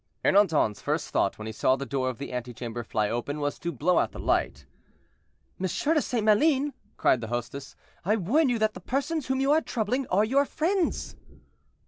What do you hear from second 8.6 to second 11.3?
the persons whom you are troubling are your friends."